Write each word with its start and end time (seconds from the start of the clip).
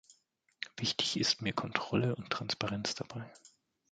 Wichtig 0.77 1.19
ist 1.19 1.43
mir 1.43 1.53
Kontrolle 1.53 2.15
und 2.15 2.31
Transparenz 2.31 2.95
dabei. 2.95 3.31